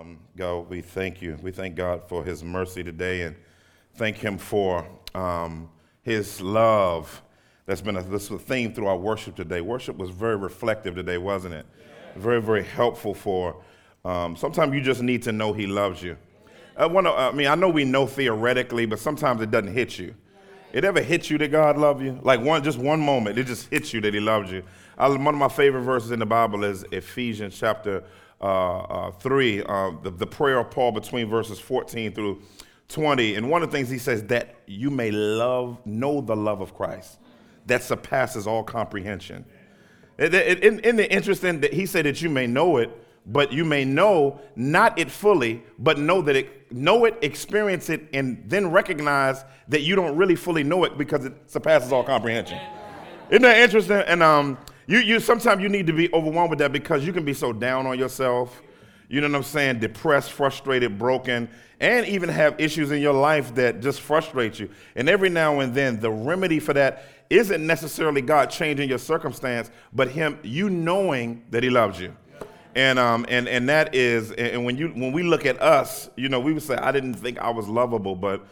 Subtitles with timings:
[0.00, 1.36] Um, God, we thank you.
[1.42, 3.36] We thank God for his mercy today and
[3.96, 5.68] thank him for um,
[6.02, 7.20] his love.
[7.66, 9.60] That's been a, this a theme through our worship today.
[9.60, 11.66] Worship was very reflective today, wasn't it?
[12.16, 13.62] Very, very helpful for.
[14.02, 16.16] Um, sometimes you just need to know he loves you.
[16.78, 20.14] I, wanna, I mean, I know we know theoretically, but sometimes it doesn't hit you.
[20.72, 22.18] It ever hit you that God loved you?
[22.22, 24.62] Like one, just one moment, it just hits you that He loves you.
[24.96, 28.02] I, one of my favorite verses in the Bible is Ephesians chapter
[28.40, 32.42] 3, uh, the, the prayer of Paul between verses 14 through
[32.88, 33.34] 20.
[33.34, 36.74] And one of the things he says, that you may love, know the love of
[36.74, 37.18] Christ
[37.66, 39.44] that surpasses all comprehension.
[40.18, 42.90] In the interesting that he said that you may know it,
[43.26, 48.08] but you may know not it fully, but know that it, know it, experience it,
[48.12, 52.58] and then recognize that you don't really fully know it because it surpasses all comprehension.
[53.30, 53.98] Isn't that interesting?
[53.98, 54.58] And um,
[54.90, 57.52] you, you sometimes you need to be overwhelmed with that because you can be so
[57.52, 58.60] down on yourself.
[59.08, 59.78] You know what I'm saying?
[59.78, 64.68] Depressed, frustrated, broken, and even have issues in your life that just frustrate you.
[64.96, 69.70] And every now and then, the remedy for that isn't necessarily God changing your circumstance,
[69.92, 72.16] but Him, you knowing that He loves you.
[72.74, 76.28] And, um, and, and that is, and when, you, when we look at us, you
[76.28, 78.44] know, we would say, I didn't think I was lovable, but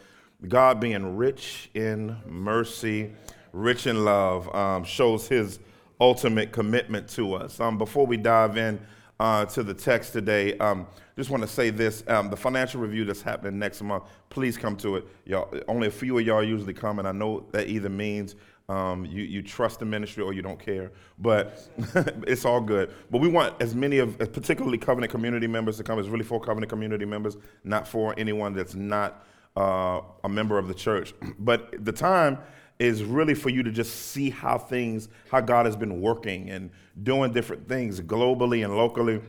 [0.47, 3.13] God being rich in mercy,
[3.53, 5.59] rich in love, um, shows His
[6.01, 7.61] ultimate commitment to us.
[7.61, 8.81] Um, before we dive in
[9.21, 13.05] uh, to the text today, um, just want to say this: um, the financial review
[13.05, 14.05] that's happening next month.
[14.31, 15.07] Please come to it.
[15.25, 18.37] Y'all, only a few of y'all usually come, and I know that either means
[18.69, 21.69] um, you, you trust the ministry or you don't care, but
[22.27, 22.93] it's all good.
[23.11, 25.99] But we want as many of, particularly covenant community members to come.
[25.99, 29.25] It's really for covenant community members, not for anyone that's not
[29.57, 31.15] uh, a member of the church.
[31.39, 32.39] But the time
[32.79, 36.71] is really for you to just see how things, how God has been working and
[37.03, 39.21] doing different things globally and locally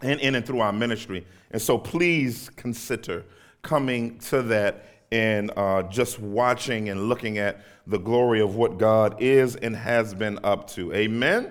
[0.00, 1.26] and in and through our ministry.
[1.50, 3.24] And so please consider
[3.62, 9.20] coming to that and uh, just watching and looking at the glory of what God
[9.20, 10.92] is and has been up to.
[10.92, 11.50] Amen?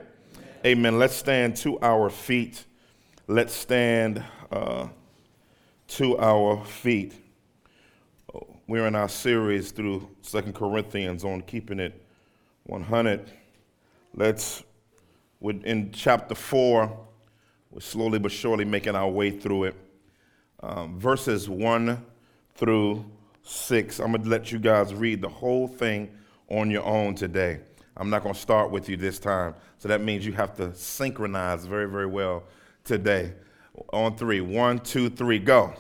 [0.66, 1.00] Amen.
[1.00, 2.66] Let's stand to our feet.
[3.28, 4.88] Let's stand uh,
[5.90, 7.14] to our feet.
[8.70, 12.04] We're in our series through Second Corinthians on keeping it
[12.66, 13.32] 100.
[14.14, 14.62] Let's,
[15.42, 17.08] in chapter 4,
[17.72, 19.76] we're slowly but surely making our way through it.
[20.62, 22.06] Um, verses 1
[22.56, 23.06] through
[23.42, 24.00] 6.
[24.02, 26.10] I'm going to let you guys read the whole thing
[26.50, 27.62] on your own today.
[27.96, 29.56] I'm not going to start with you this time.
[29.78, 32.44] So that means you have to synchronize very, very well
[32.84, 33.32] today.
[33.94, 34.42] On three.
[34.42, 35.74] One, two, three, go.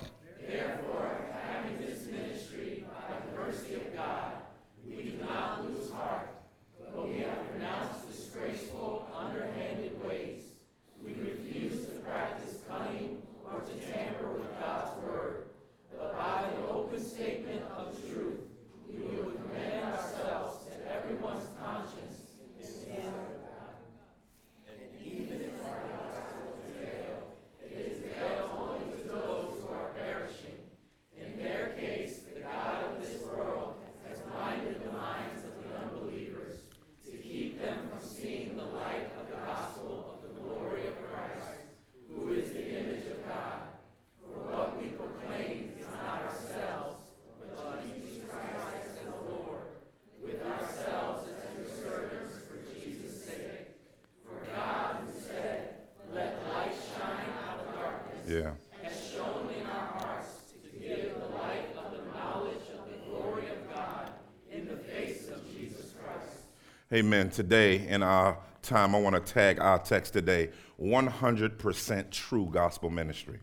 [66.97, 67.29] Amen.
[67.29, 70.49] Today, in our time, I want to tag our text today
[70.81, 73.39] 100% true gospel ministry.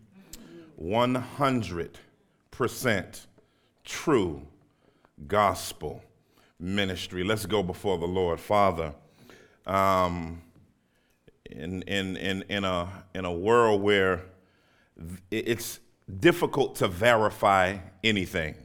[0.83, 3.27] 100%
[3.85, 4.43] true
[5.29, 6.03] gospel
[6.59, 7.23] ministry.
[7.23, 8.41] Let's go before the Lord.
[8.41, 8.93] Father,
[9.69, 10.43] um,
[11.49, 14.25] in, in, in, in, a, in a world where
[15.31, 15.79] it's
[16.19, 18.57] difficult to verify anything.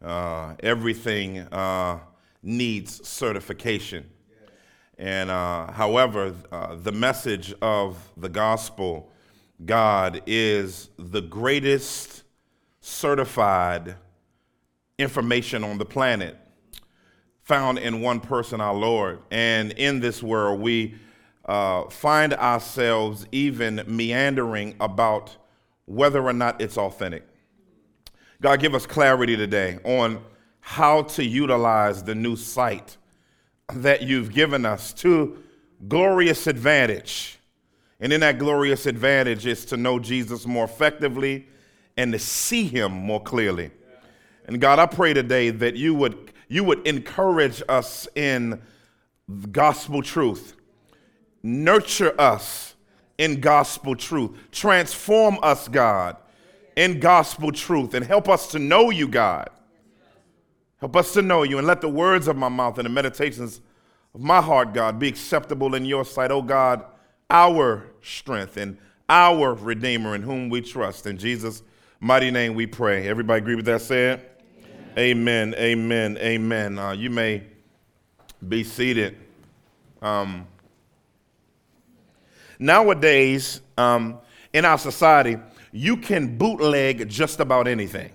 [0.00, 1.98] Uh, everything uh,
[2.42, 4.08] needs certification.
[4.98, 9.10] And uh, however, uh, the message of the gospel,
[9.64, 12.22] God is the greatest
[12.80, 13.96] certified
[14.98, 16.36] information on the planet
[17.42, 19.20] found in one person, our Lord.
[19.30, 20.94] And in this world, we
[21.44, 25.36] uh, find ourselves even meandering about
[25.86, 27.26] whether or not it's authentic.
[28.40, 30.22] God, give us clarity today on
[30.62, 32.96] how to utilize the new sight
[33.74, 35.42] that you've given us to
[35.88, 37.38] glorious advantage
[38.02, 41.46] And in that glorious advantage is to know Jesus more effectively
[41.96, 43.70] and to see him more clearly.
[44.46, 48.60] And God, I pray today that you would, you would encourage us in
[49.52, 50.56] gospel truth,
[51.44, 52.74] nurture us
[53.18, 56.16] in gospel truth, transform us, God,
[56.74, 59.48] in gospel truth, and help us to know you, God.
[60.82, 63.60] Help us to know you, and let the words of my mouth and the meditations
[64.16, 66.84] of my heart, God, be acceptable in your sight, oh God,
[67.30, 68.76] our strength and
[69.08, 71.06] our Redeemer in whom we trust.
[71.06, 71.62] In Jesus'
[72.00, 73.06] mighty name we pray.
[73.06, 74.28] Everybody agree with that said?
[74.98, 76.76] Amen, amen, amen.
[76.80, 77.44] Uh, you may
[78.48, 79.16] be seated.
[80.02, 80.48] Um,
[82.58, 84.18] nowadays, um,
[84.52, 85.36] in our society,
[85.70, 88.12] you can bootleg just about anything.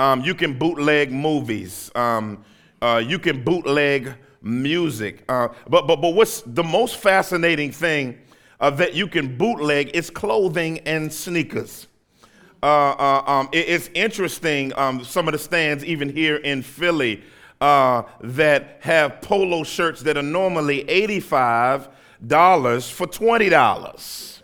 [0.00, 1.90] Um, you can bootleg movies.
[1.94, 2.42] Um,
[2.80, 5.24] uh, you can bootleg music.
[5.28, 8.18] Uh, but, but, but what's the most fascinating thing
[8.60, 11.86] uh, that you can bootleg is clothing and sneakers.
[12.62, 17.22] Uh, uh, um, it, it's interesting, um, some of the stands, even here in Philly,
[17.60, 21.88] uh, that have polo shirts that are normally $85
[22.90, 24.40] for $20.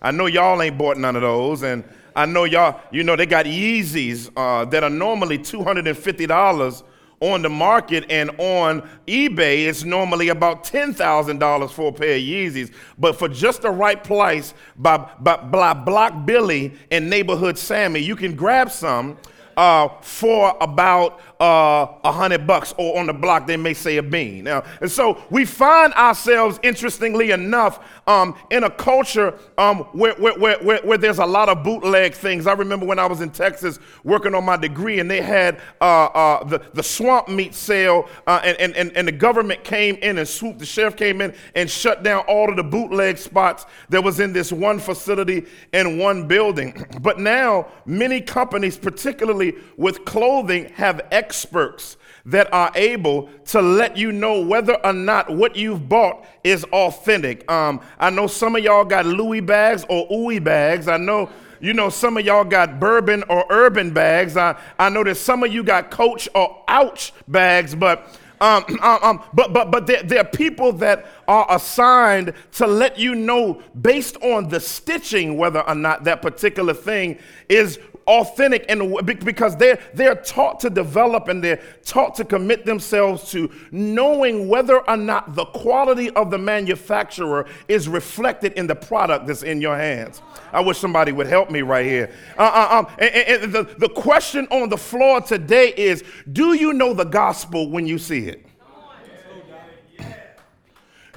[0.00, 1.84] I know y'all ain't bought none of those, and
[2.18, 6.82] I know y'all, you know, they got Yeezys uh, that are normally $250
[7.20, 12.72] on the market and on eBay, it's normally about $10,000 for a pair of Yeezys.
[12.98, 18.16] But for just the right price by, by, by Block Billy and Neighborhood Sammy, you
[18.16, 19.16] can grab some
[19.56, 24.02] uh, for about uh, a hundred bucks, or on the block they may say a
[24.02, 24.44] bean.
[24.44, 30.38] Now, and so we find ourselves, interestingly enough, um, in a culture um, where, where,
[30.38, 32.46] where, where, there's a lot of bootleg things.
[32.46, 36.06] I remember when I was in Texas working on my degree, and they had uh,
[36.06, 40.26] uh, the, the swamp meat sale, uh, and, and, and the government came in and
[40.26, 44.20] swooped, the sheriff came in and shut down all of the bootleg spots that was
[44.20, 46.84] in this one facility in one building.
[47.08, 54.12] But now, many companies, particularly with clothing, have experts that are able to let you
[54.12, 57.50] know whether or not what you've bought is authentic.
[57.50, 60.88] Um, I know some of y'all got Louis bags or Ooey bags.
[60.88, 61.28] I know
[61.60, 64.36] you know, some of y'all got bourbon or urban bags.
[64.36, 68.98] I, I know that some of you got coach or ouch bags, but um, um,
[69.02, 73.60] um, but but but there, there, are people that are assigned to let you know
[73.80, 79.78] based on the stitching whether or not that particular thing is authentic and because they're
[79.92, 85.34] they're taught to develop and they're taught to commit themselves to knowing whether or not
[85.34, 90.22] the quality of the manufacturer is reflected in the product that's in your hands.
[90.52, 92.10] I wish somebody would help me right here.
[92.38, 96.02] Uh, uh, um, and, and the, the question on the floor today is
[96.32, 98.46] Do you know the gospel when you see it?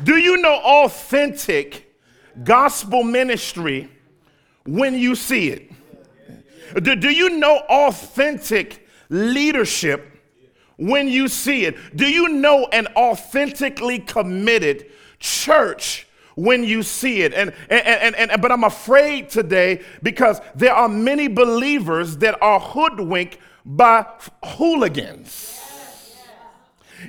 [0.03, 1.95] Do you know authentic
[2.44, 3.89] gospel ministry
[4.65, 5.70] when you see it?
[6.73, 10.07] Do, do you know authentic leadership
[10.77, 11.75] when you see it?
[11.95, 14.88] Do you know an authentically committed
[15.19, 16.07] church?
[16.35, 17.33] when you see it.
[17.33, 22.59] And, and, and, and, but I'm afraid today because there are many believers that are
[22.59, 24.06] hoodwinked by
[24.44, 25.60] hooligans.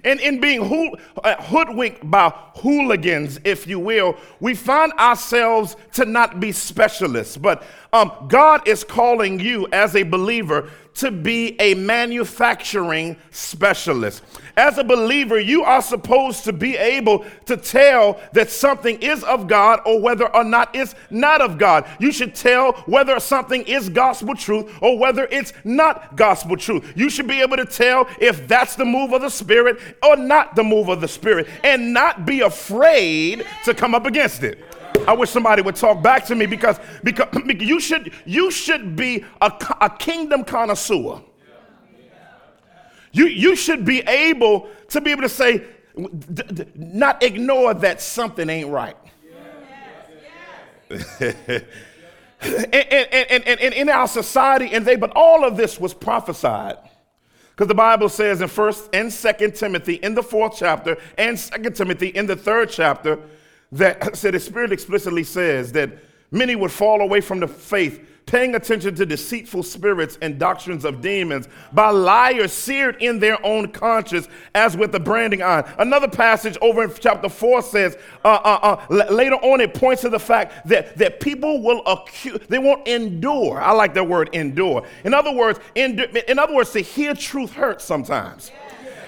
[0.05, 6.41] And in being uh, hoodwinked by hooligans, if you will, we find ourselves to not
[6.41, 7.37] be specialists.
[7.37, 7.63] But
[7.93, 14.23] um, God is calling you as a believer to be a manufacturing specialist.
[14.57, 19.49] As a believer, you are supposed to be able to tell that something is of
[19.49, 21.87] God or whether or not it's not of God.
[21.99, 26.93] You should tell whether something is gospel truth or whether it's not gospel truth.
[26.95, 30.55] You should be able to tell if that's the move of the Spirit or not
[30.55, 34.59] the move of the Spirit and not be afraid to come up against it.
[35.07, 37.29] I wish somebody would talk back to me because, because,
[37.61, 41.23] you, should, you should be a, a kingdom connoisseur.
[43.13, 45.65] You, you should be able to be able to say,
[45.99, 48.97] d- d- not ignore that something ain't right.
[50.91, 51.65] and,
[52.43, 56.77] and, and, and, in our society, and they, but all of this was prophesied.
[57.51, 61.77] Because the Bible says in 1st and 2nd Timothy in the fourth chapter and 2nd
[61.77, 63.19] Timothy in the third chapter
[63.73, 65.91] that said the Spirit explicitly says that
[66.31, 71.01] many would fall away from the faith paying attention to deceitful spirits and doctrines of
[71.01, 75.65] demons by liars seared in their own conscience as with the branding iron.
[75.79, 80.09] Another passage over in chapter 4 says, uh, uh, uh, later on it points to
[80.09, 83.61] the fact that, that people will accuse, they won't endure.
[83.61, 84.87] I like that word endure.
[85.05, 85.99] In other words, in,
[86.29, 88.51] in other words, to hear truth hurts sometimes.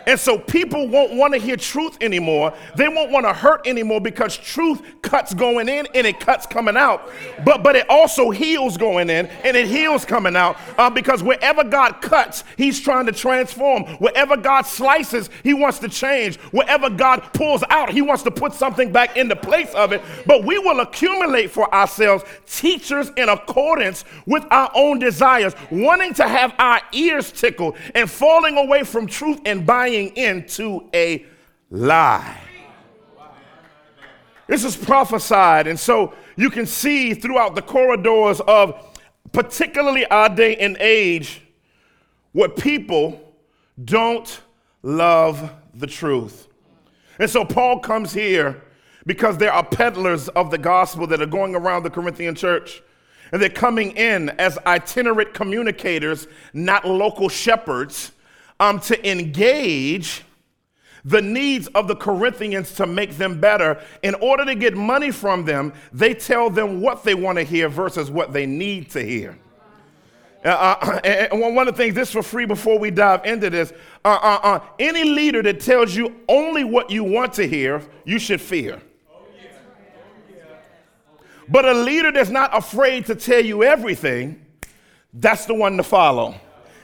[0.06, 2.54] And so people won't want to hear truth anymore.
[2.76, 6.76] They won't want to hurt anymore because truth cuts going in and it cuts coming
[6.76, 7.10] out.
[7.44, 11.64] But but it also heals going in and it heals coming out uh, because wherever
[11.64, 13.84] God cuts, He's trying to transform.
[13.98, 16.36] Wherever God slices, He wants to change.
[16.50, 20.02] Wherever God pulls out, He wants to put something back in the place of it.
[20.26, 26.28] But we will accumulate for ourselves teachers in accordance with our own desires, wanting to
[26.28, 31.24] have our ears tickled and falling away from truth and buying into a
[31.70, 32.40] lie.
[34.46, 38.94] This is prophesied, and so you can see throughout the corridors of
[39.32, 41.42] particularly our day and age
[42.32, 43.32] what people
[43.82, 44.40] don't
[44.82, 46.48] love the truth.
[47.18, 48.62] And so Paul comes here
[49.06, 52.82] because there are peddlers of the gospel that are going around the Corinthian church.
[53.32, 58.12] And they're coming in as itinerant communicators, not local shepherds,
[58.60, 60.24] um, to engage
[61.04, 63.82] the needs of the Corinthians to make them better.
[64.02, 67.68] In order to get money from them, they tell them what they want to hear
[67.68, 69.38] versus what they need to hear.
[70.44, 73.72] Uh, uh, and one of the things, this for free before we dive into this.
[74.04, 78.18] Uh, uh, uh, any leader that tells you only what you want to hear, you
[78.18, 78.80] should fear.
[81.48, 84.44] But a leader that's not afraid to tell you everything,
[85.12, 86.34] that's the one to follow.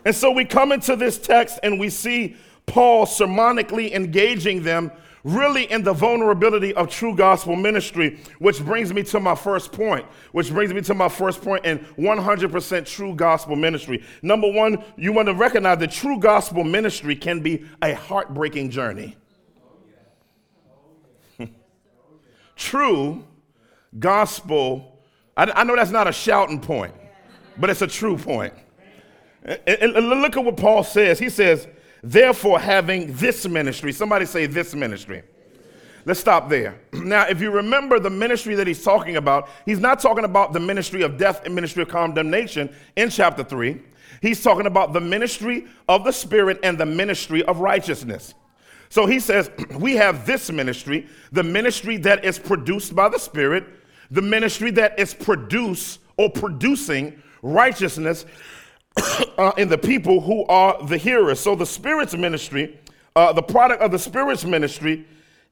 [0.04, 4.92] And so we come into this text and we see Paul sermonically engaging them
[5.24, 10.06] really in the vulnerability of true gospel ministry, which brings me to my first point,
[10.32, 14.02] which brings me to my first point in 100% true gospel ministry.
[14.22, 19.16] Number one, you want to recognize that true gospel ministry can be a heartbreaking journey.
[22.56, 23.24] true
[23.98, 24.98] gospel,
[25.36, 26.94] I, I, know that's not a shouting point,
[27.58, 28.54] but it's a true point.
[29.44, 31.18] And, look at what Paul says.
[31.18, 31.66] He says,
[32.02, 35.22] Therefore, having this ministry, somebody say this ministry.
[36.06, 36.80] Let's stop there.
[36.92, 40.60] Now, if you remember the ministry that he's talking about, he's not talking about the
[40.60, 43.80] ministry of death and ministry of condemnation in chapter 3.
[44.22, 48.34] He's talking about the ministry of the Spirit and the ministry of righteousness.
[48.88, 53.64] So he says, We have this ministry, the ministry that is produced by the Spirit,
[54.10, 58.26] the ministry that is produced or producing righteousness
[58.96, 61.40] uh, in the people who are the hearers.
[61.40, 62.78] So the Spirit's ministry,
[63.16, 65.06] uh, the product of the Spirit's ministry,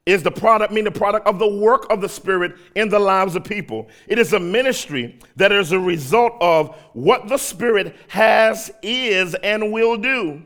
[0.06, 3.36] is the product, meaning the product of the work of the Spirit in the lives
[3.36, 3.88] of people.
[4.06, 9.70] It is a ministry that is a result of what the Spirit has, is, and
[9.70, 10.42] will do.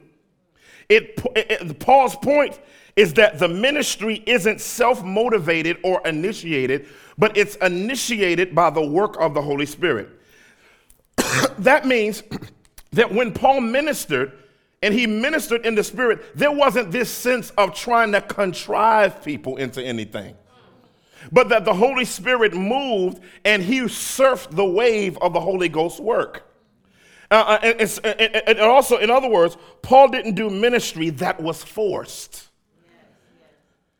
[0.89, 2.61] It, it, Paul's point
[2.97, 9.17] is that the ministry isn't self motivated or initiated, but it's initiated by the work
[9.21, 10.11] of the Holy Spirit.
[11.59, 12.23] that means
[12.93, 14.33] that when Paul ministered,
[14.83, 19.57] and he ministered in the spirit, there wasn't this sense of trying to contrive people
[19.57, 20.37] into anything.
[21.31, 26.01] But that the Holy Spirit moved and he surfed the wave of the Holy Ghost
[26.01, 26.49] work.
[27.31, 32.49] Uh, uh and, and, also, in other words, Paul didn't do ministry that was forced.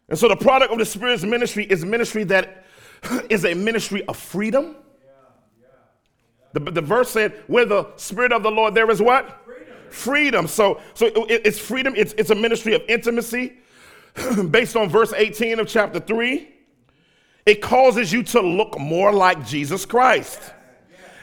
[0.09, 2.65] And so the product of the Spirit's ministry is ministry that
[3.31, 4.77] is a ministry of freedom
[6.53, 9.45] the, the verse said, where the Spirit of the Lord, there is what?
[9.45, 9.75] Freedom.
[9.91, 10.47] freedom.
[10.47, 11.95] So, so it, it's freedom.
[11.97, 13.59] It's, it's a ministry of intimacy
[14.51, 16.49] based on verse 18 of chapter 3.
[17.47, 20.53] It causes you to look more like Jesus Christ.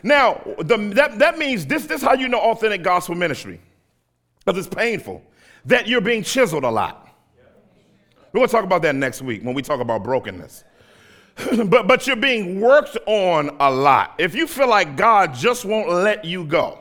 [0.03, 3.59] Now, the, that, that means this, this is how you know authentic gospel ministry.
[4.45, 5.21] Because it's painful.
[5.65, 7.07] That you're being chiseled a lot.
[8.31, 10.63] We're going to talk about that next week when we talk about brokenness.
[11.65, 14.15] but, but you're being worked on a lot.
[14.17, 16.79] If you feel like God just won't let you go,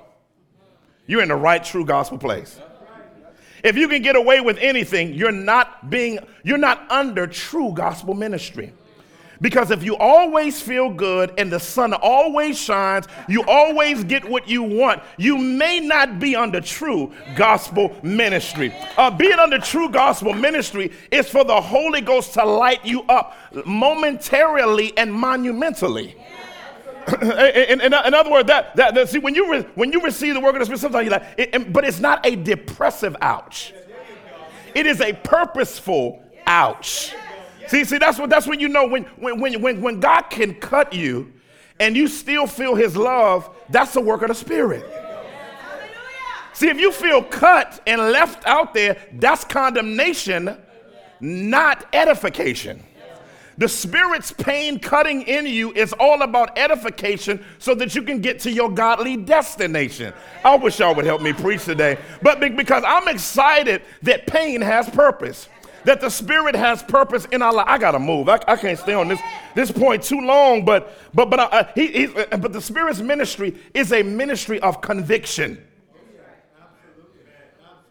[1.06, 2.60] you're in the right true gospel place.
[3.64, 8.14] If you can get away with anything, you're not being you're not under true gospel
[8.14, 8.72] ministry.
[9.40, 14.49] Because if you always feel good and the sun always shines, you always get what
[14.49, 18.75] you want, you may not be under true gospel ministry.
[18.97, 23.37] Uh, being under true gospel ministry is for the Holy Ghost to light you up
[23.64, 26.16] momentarily and monumentally.
[27.23, 30.35] in, in, in, other words, that, that, that, see when you re, when you receive
[30.35, 33.73] the work of the Spirit, sometimes you like, it, but it's not a depressive ouch.
[34.75, 37.14] It is a purposeful ouch.
[37.68, 40.54] See, see, that's what that's when you know when when when when, when God can
[40.54, 41.32] cut you
[41.78, 44.84] and you still feel his love, that's the work of the Spirit.
[46.54, 50.56] See, if you feel cut and left out there, that's condemnation,
[51.20, 52.82] not edification.
[53.58, 58.40] the Spirit's pain cutting in you is all about edification so that you can get
[58.40, 60.12] to your godly destination.
[60.44, 64.88] I wish y'all would help me preach today, but because I'm excited that pain has
[64.88, 65.48] purpose
[65.85, 67.66] that the Spirit has purpose in our life.
[67.68, 68.28] I gotta move.
[68.28, 69.20] I, I can't stay on this
[69.54, 70.64] this point too long.
[70.64, 74.80] But but but uh, he, he, uh, but the Spirit's ministry is a ministry of
[74.80, 75.64] conviction.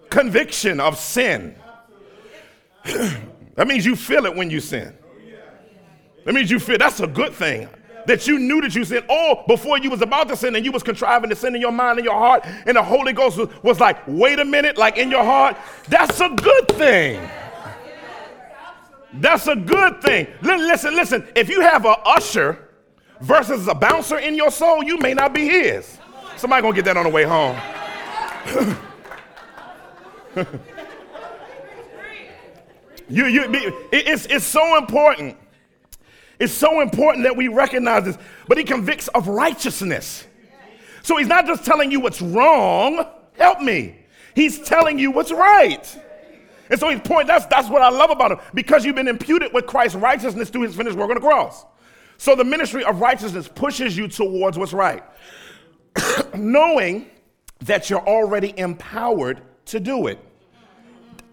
[0.10, 1.56] Conviction of sin.
[2.84, 4.96] that means you feel it when you sin.
[6.24, 7.70] That means you feel that's a good thing.
[8.06, 10.72] That you knew that you sinned, or before you was about to sin and you
[10.72, 13.50] was contriving to sin in your mind and your heart, and the Holy Ghost was,
[13.64, 15.58] was like, wait a minute, like in your heart.
[15.90, 17.22] That's a good thing.
[19.20, 20.28] That's a good thing.
[20.42, 21.28] Listen, listen.
[21.36, 22.70] If you have an usher
[23.22, 25.98] versus a bouncer in your soul, you may not be his.
[26.36, 27.58] Somebody gonna get that on the way home.
[33.10, 33.44] you, you,
[33.92, 35.36] it's, it's so important.
[36.40, 38.18] It's so important that we recognize this.
[38.48, 40.26] But he convicts of righteousness.
[41.02, 43.06] So he's not just telling you what's wrong.
[43.34, 43.96] Help me.
[44.36, 46.00] He's telling you what's right.
[46.70, 49.54] And so he's pointing, that's, that's what I love about him, because you've been imputed
[49.54, 51.66] with Christ's righteousness through his finished work on the cross.
[52.18, 55.04] So the ministry of righteousness pushes you towards what's right,
[56.36, 57.10] knowing
[57.62, 60.20] that you're already empowered to do it.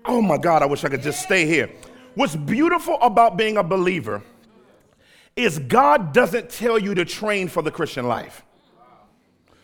[0.04, 1.70] Oh my God, I wish I could just stay here.
[2.14, 4.22] What's beautiful about being a believer
[5.36, 8.44] is God doesn't tell you to train for the Christian life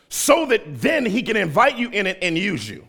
[0.09, 2.87] so that then he can invite you in it and use you.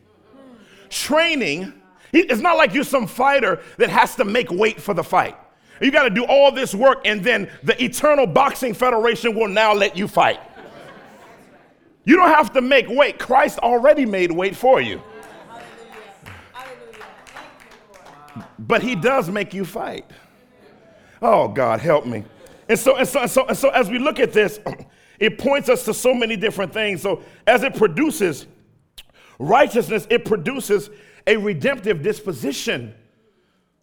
[0.89, 1.73] Training
[2.13, 5.37] it's not like you're some fighter that has to make weight for the fight.
[5.81, 9.73] You got to do all this work, and then the Eternal Boxing Federation will now
[9.73, 10.39] let you fight.
[12.05, 13.19] You don't have to make weight.
[13.19, 15.01] Christ already made weight for you.
[18.59, 20.05] But he does make you fight.
[21.21, 22.23] Oh, God, help me.
[22.69, 24.59] And so, and so, and so, and so as we look at this,
[25.19, 27.01] it points us to so many different things.
[27.01, 28.47] So, as it produces
[29.39, 30.89] righteousness, it produces
[31.27, 32.93] a redemptive disposition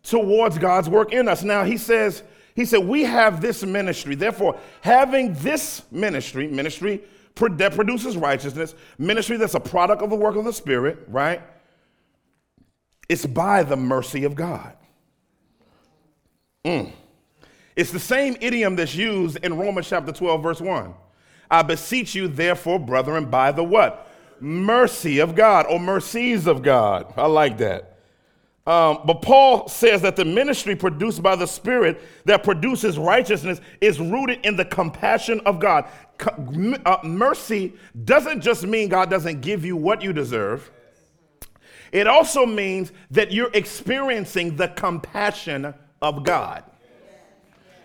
[0.02, 1.42] towards God's work in us.
[1.42, 2.23] Now, he says,
[2.54, 4.14] he said, we have this ministry.
[4.14, 7.02] Therefore, having this ministry, ministry
[7.37, 11.40] that produces righteousness, ministry that's a product of the work of the Spirit, right?
[13.09, 14.77] It's by the mercy of God.
[16.64, 16.92] Mm.
[17.77, 20.94] It's the same idiom that's used in Romans chapter 12, verse 1.
[21.51, 24.08] I beseech you, therefore, brethren, by the what?
[24.40, 27.12] Mercy of God or mercies of God.
[27.16, 27.98] I like that.
[28.68, 33.98] Um, but Paul says that the ministry produced by the Spirit that produces righteousness is
[33.98, 35.87] rooted in the compassion of God.
[36.85, 37.72] uh, mercy
[38.05, 40.70] doesn't just mean God doesn't give you what you deserve,
[41.92, 45.72] it also means that you're experiencing the compassion
[46.03, 46.64] of God.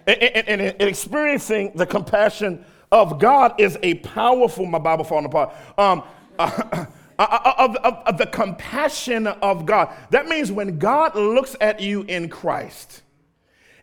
[0.06, 5.56] And, and, and, experiencing the compassion of God is a powerful, my Bible falling apart.
[5.78, 6.04] Um,
[6.40, 6.86] uh,
[7.20, 9.94] of, of, of the compassion of God.
[10.10, 13.02] That means when God looks at you in Christ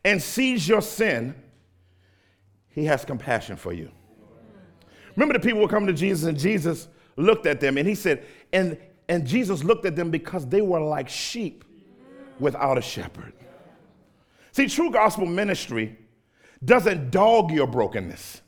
[0.04, 1.34] and sees your sin,
[2.70, 3.90] he has compassion for you.
[5.16, 8.24] Remember the people who come to Jesus and Jesus looked at them and he said,
[8.52, 11.64] and, and Jesus looked at them because they were like sheep
[12.38, 13.32] without a shepherd.
[14.52, 15.96] See, true gospel ministry
[16.64, 18.42] doesn't dog your brokenness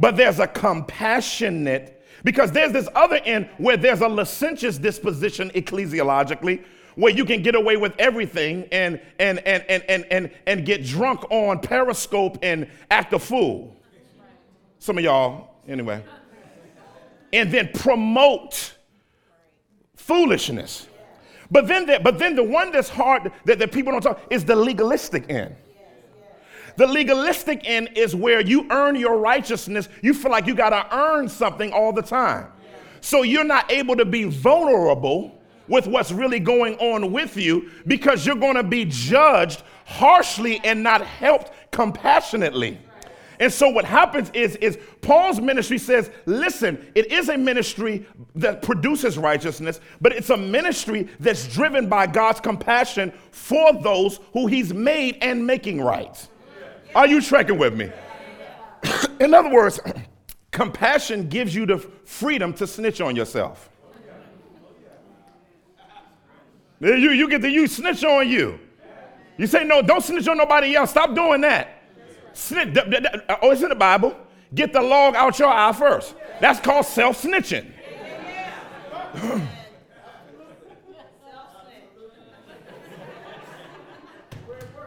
[0.00, 6.64] but there's a compassionate, because there's this other end where there's a licentious disposition ecclesiologically,
[6.96, 10.84] where you can get away with everything and and and and and and, and get
[10.84, 13.76] drunk on periscope and act a fool.
[14.80, 16.02] Some of y'all, anyway.
[17.32, 18.74] And then promote
[19.94, 20.88] foolishness.
[21.50, 24.44] But then, the, but then the one that's hard that, that people don't talk is
[24.44, 25.54] the legalistic end.
[26.80, 29.90] The legalistic end is where you earn your righteousness.
[30.00, 32.46] You feel like you got to earn something all the time.
[33.02, 35.38] So you're not able to be vulnerable
[35.68, 40.82] with what's really going on with you because you're going to be judged harshly and
[40.82, 42.78] not helped compassionately.
[43.40, 48.62] And so what happens is, is Paul's ministry says, listen, it is a ministry that
[48.62, 54.72] produces righteousness, but it's a ministry that's driven by God's compassion for those who he's
[54.72, 56.26] made and making right.
[56.94, 57.90] Are you tracking with me?
[59.20, 59.80] In other words,
[60.50, 63.70] compassion gives you the freedom to snitch on yourself.
[66.80, 68.58] You, you get to you snitch on you.
[69.36, 70.90] You say, no, don't snitch on nobody else.
[70.90, 71.82] Stop doing that.
[72.32, 72.76] Snitch,
[73.42, 74.16] oh, it's in the Bible.
[74.54, 76.14] Get the log out your eye first.
[76.40, 77.70] That's called self snitching.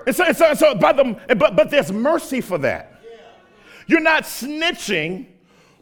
[0.06, 3.02] And so, so, so by the, but, but there's mercy for that.
[3.88, 5.28] You're not snitching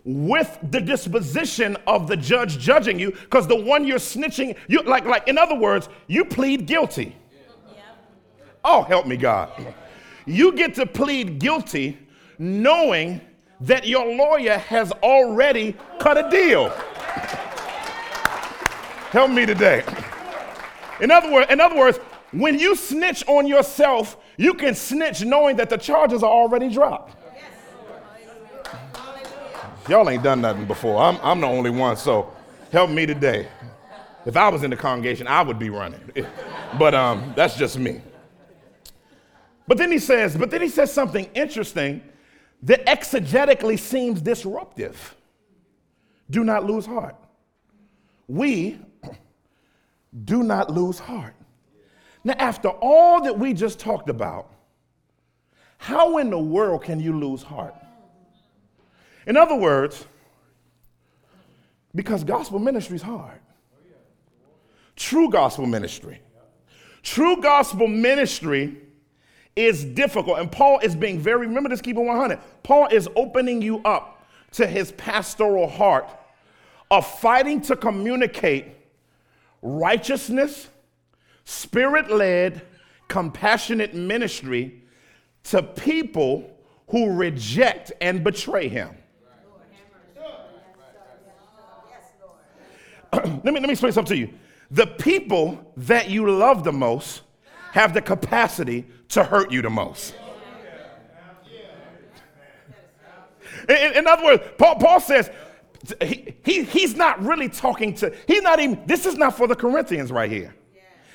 [0.03, 5.05] with the disposition of the judge judging you because the one you're snitching you like
[5.05, 7.15] like in other words you plead guilty.
[8.63, 9.51] Oh help me god.
[10.25, 11.97] You get to plead guilty
[12.39, 13.21] knowing
[13.61, 16.69] that your lawyer has already cut a deal.
[19.11, 19.83] Help me today.
[20.99, 21.99] In other words in other words
[22.31, 27.17] when you snitch on yourself you can snitch knowing that the charges are already dropped
[29.87, 31.01] Y'all ain't done nothing before.
[31.01, 32.31] I'm, I'm the only one, so
[32.71, 33.47] help me today.
[34.25, 35.99] If I was in the congregation, I would be running.
[36.79, 37.99] But um, that's just me.
[39.67, 42.01] But then he says, but then he says something interesting
[42.63, 45.17] that exegetically seems disruptive.
[46.29, 47.17] Do not lose heart.
[48.29, 48.79] We
[50.23, 51.35] do not lose heart.
[52.23, 54.51] Now, after all that we just talked about,
[55.77, 57.75] how in the world can you lose heart?
[59.25, 60.05] In other words,
[61.95, 63.39] because gospel ministry is hard.
[64.95, 66.21] True gospel ministry.
[67.01, 68.77] True gospel ministry
[69.55, 70.39] is difficult.
[70.39, 72.39] And Paul is being very, remember this, keep it 100.
[72.63, 76.09] Paul is opening you up to his pastoral heart
[76.89, 78.67] of fighting to communicate
[79.61, 80.67] righteousness,
[81.51, 82.61] spirit led,
[83.07, 84.81] compassionate ministry
[85.43, 86.49] to people
[86.87, 88.95] who reject and betray him.
[93.13, 94.33] let, me, let me explain something to you.
[94.71, 97.23] The people that you love the most
[97.71, 100.15] have the capacity to hurt you the most.
[103.67, 105.29] In, in other words, Paul, Paul says,
[106.01, 109.55] he, he, he's not really talking to, he's not even, this is not for the
[109.55, 110.55] Corinthians right here.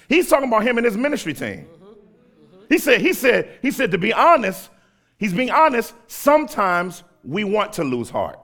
[0.08, 1.66] He's talking about him and his ministry team.
[2.68, 4.70] He said, he said, he said, to be honest,
[5.18, 8.38] he's being honest, sometimes we want to lose heart.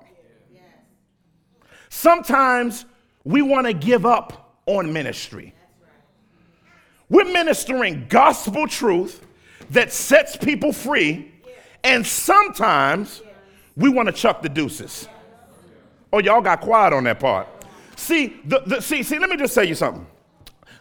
[1.88, 2.84] Sometimes
[3.24, 5.54] we want to give up on ministry.
[7.08, 9.26] We're ministering gospel truth
[9.70, 11.30] that sets people free,
[11.84, 13.22] and sometimes
[13.76, 15.08] we want to chuck the deuces.
[16.12, 17.48] Oh, y'all got quiet on that part.
[17.96, 20.06] See, the, the, see, see, let me just tell you something.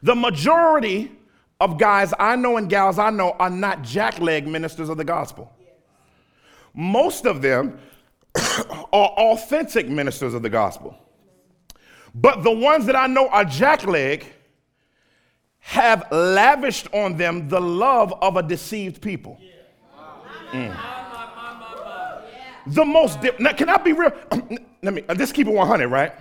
[0.04, 1.12] The majority
[1.60, 5.52] of guys I know and gals I know are not jackleg ministers of the gospel.
[6.74, 7.80] Most of them
[8.36, 10.98] are authentic ministers of the gospel.
[12.16, 14.24] But the ones that I know are jackleg
[15.60, 19.40] have lavished on them the love of a deceived people.
[20.52, 20.76] Mm.
[22.68, 24.12] The most, dip, now, can I be real?
[24.84, 26.14] Let me, uh, just keep it 100, right?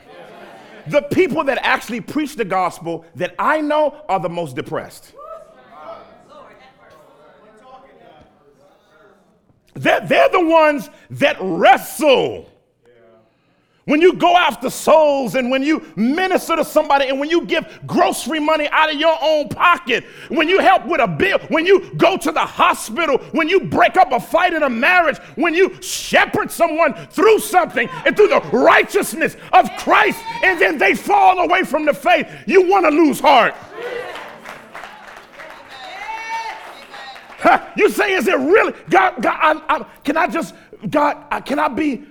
[0.88, 5.12] The people that actually preach the gospel that I know are the most depressed.
[9.74, 12.49] They're, they're the ones that wrestle
[13.90, 17.80] when you go after souls and when you minister to somebody and when you give
[17.88, 21.92] grocery money out of your own pocket, when you help with a bill, when you
[21.96, 25.76] go to the hospital, when you break up a fight in a marriage, when you
[25.82, 31.64] shepherd someone through something and through the righteousness of Christ, and then they fall away
[31.64, 33.56] from the faith, you want to lose heart.
[37.74, 38.72] You say, is it really?
[38.88, 40.54] God, God I, I, can I just,
[40.88, 42.04] God, I, can I be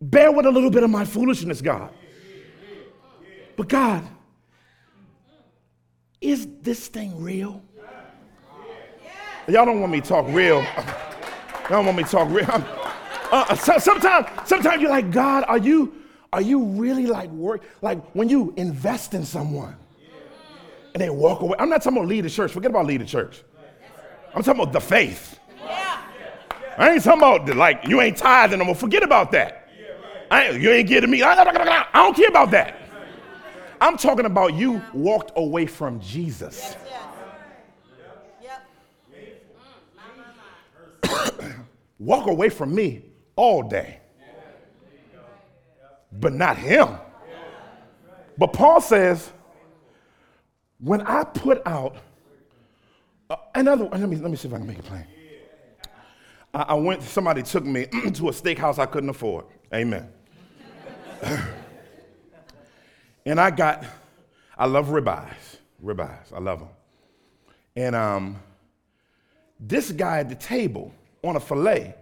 [0.00, 1.90] Bear with a little bit of my foolishness, God.
[3.56, 4.06] But God,
[6.20, 7.62] is this thing real?
[9.46, 10.62] Y'all don't want me to talk real.
[11.70, 12.46] Y'all don't want me to talk real.
[13.32, 15.94] Uh, uh so, sometimes, sometimes you're like, God, are you,
[16.32, 17.64] are you really like work?
[17.82, 19.74] Like when you invest in someone
[20.94, 21.56] and they walk away.
[21.58, 22.52] I'm not talking about lead the church.
[22.52, 23.42] Forget about lead the church.
[24.34, 25.40] I'm talking about the faith.
[26.76, 28.74] I ain't talking about like you ain't tithing no more.
[28.74, 29.63] Forget about that.
[30.34, 31.22] I, you ain't getting me.
[31.22, 31.44] I
[31.94, 32.76] don't care about that.
[33.80, 36.76] I'm talking about you walked away from Jesus.
[41.98, 43.02] Walk away from me
[43.36, 44.00] all day,
[46.12, 46.98] but not him.
[48.36, 49.30] But Paul says,
[50.80, 51.96] when I put out
[53.30, 55.06] uh, another, let me, let me see if I can make it plain.
[56.52, 59.44] I, I went, somebody took me to a steakhouse I couldn't afford.
[59.72, 60.08] Amen.
[63.26, 63.84] and I got,
[64.56, 66.68] I love ribeyes, ribeyes, I love them.
[67.76, 68.36] And um,
[69.58, 71.94] this guy at the table on a filet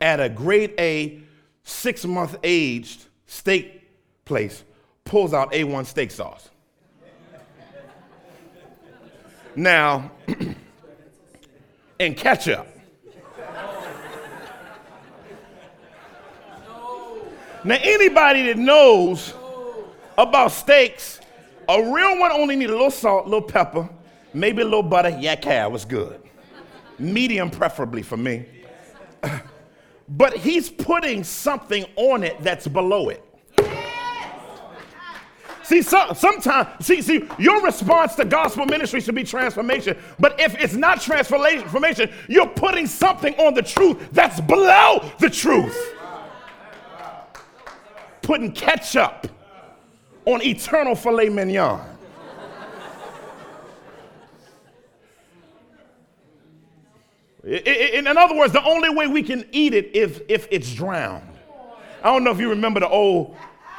[0.00, 1.20] at a grade A,
[1.62, 3.82] six month aged steak
[4.24, 4.64] place
[5.04, 6.48] pulls out A1 steak sauce.
[9.56, 10.10] now,
[12.00, 12.77] and ketchup.
[17.64, 19.34] Now, anybody that knows
[20.16, 21.20] about steaks,
[21.68, 23.88] a real one only need a little salt, a little pepper,
[24.32, 25.10] maybe a little butter.
[25.10, 26.22] Yeah, cow was good.
[26.98, 28.46] Medium, preferably for me.
[30.10, 33.22] But he's putting something on it that's below it.
[35.62, 39.98] See, so, sometimes, see, see, your response to gospel ministry should be transformation.
[40.18, 45.76] But if it's not transformation, you're putting something on the truth that's below the truth.
[48.28, 49.26] Putting ketchup
[50.26, 51.80] on eternal filet mignon.
[57.42, 61.26] In other words, the only way we can eat it is if it's drowned.
[62.02, 63.34] I don't know if you remember the old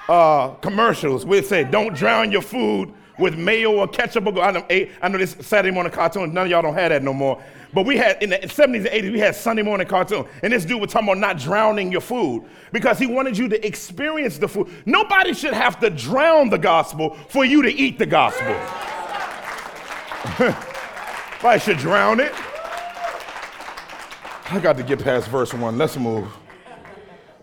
[0.08, 4.66] uh, commercials where it said, "Don't drown your food with mayo or ketchup." I know,
[4.68, 6.34] I know this Saturday morning cartoon.
[6.34, 7.40] None of y'all don't have that no more.
[7.74, 10.66] But we had in the 70s and 80s, we had Sunday morning cartoon, and this
[10.66, 14.48] dude was talking about not drowning your food because he wanted you to experience the
[14.48, 14.70] food.
[14.86, 18.56] Nobody should have to drown the gospel for you to eat the gospel.
[21.42, 22.34] I should drown it.
[24.52, 25.78] I got to get past verse one.
[25.78, 26.28] Let's move.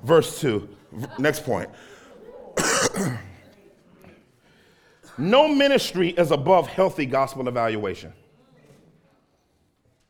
[0.03, 0.69] Verse two.
[1.19, 1.71] Next point.
[5.19, 8.13] no ministry is above healthy gospel evaluation.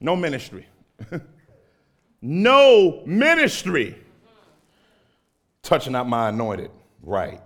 [0.00, 0.66] No ministry.
[2.22, 3.96] no ministry.
[5.62, 6.70] Touching out my anointed.
[7.02, 7.40] Right.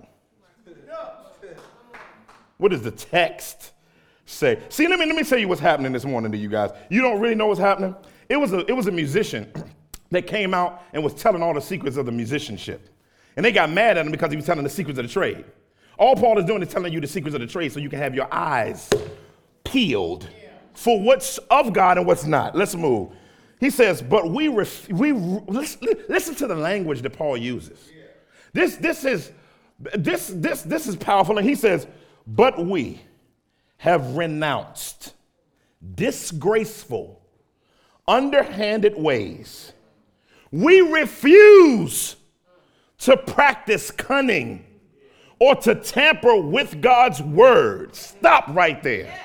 [2.59, 3.73] What does the text
[4.27, 4.61] say?
[4.69, 6.71] See, let me, let me tell you what's happening this morning to you guys.
[6.91, 7.95] You don't really know what's happening?
[8.29, 9.51] It was a, it was a musician
[10.11, 12.91] that came out and was telling all the secrets of the musicianship.
[13.37, 15.45] And they got mad at him because he was telling the secrets of the trade.
[15.99, 17.99] All Paul is doing is telling you the secrets of the trade so you can
[17.99, 18.91] have your eyes
[19.65, 20.29] peeled
[20.75, 22.57] for what's of God and what's not.
[22.57, 23.11] Let's move.
[23.59, 27.91] He says, but we, ref- we listen, listen to the language that Paul uses.
[28.53, 29.33] This, this, is,
[29.79, 31.39] this, this, this is powerful.
[31.39, 31.87] And he says,
[32.27, 33.01] but we
[33.77, 35.15] have renounced
[35.95, 37.21] disgraceful
[38.09, 39.73] underhanded ways.
[40.51, 42.17] We refuse
[42.99, 44.65] to practice cunning
[45.39, 47.95] or to tamper with God's word.
[47.95, 49.19] Stop right there.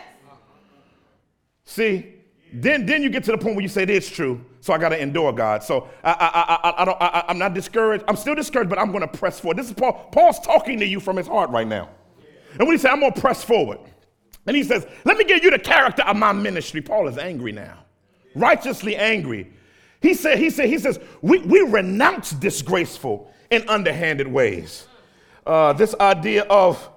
[1.66, 2.14] See,
[2.54, 4.90] then, then you get to the point where you say, It's true, so I got
[4.90, 5.64] to endure God.
[5.64, 8.06] So I, I, I, I, don't, I, I'm not discouraged.
[8.08, 9.58] I'm still discouraged, but I'm going to press forward.
[9.58, 10.10] This is Paul.
[10.12, 11.90] Paul's talking to you from his heart right now.
[12.52, 13.80] And when he says, I'm going to press forward,
[14.46, 16.82] and he says, Let me give you the character of my ministry.
[16.82, 17.86] Paul is angry now
[18.36, 19.52] righteously angry.
[20.02, 24.88] He said, he said, he says, we, we renounce disgraceful and underhanded ways.
[25.46, 26.90] Uh, this idea of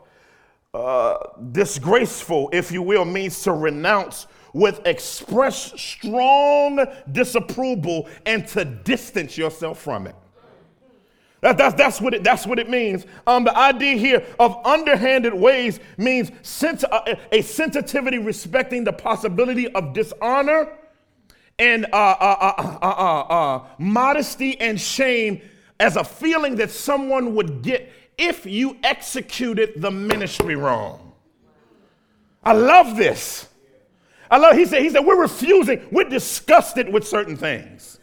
[0.79, 1.19] uh,
[1.51, 9.81] disgraceful, if you will, means to renounce with express strong disapproval and to distance yourself
[9.81, 10.15] from it.
[11.41, 13.07] That, that's, that's, what it, that's what it means.
[13.27, 19.69] Um, the idea here of underhanded ways means sens- a, a sensitivity respecting the possibility
[19.73, 20.73] of dishonor
[21.61, 25.41] and uh uh uh, uh, uh, uh, modesty and shame
[25.81, 31.13] as a feeling that someone would get if you executed the ministry wrong.
[32.43, 33.49] I love this.
[34.31, 37.99] I love, he said, he said, we're refusing, we're disgusted with certain things.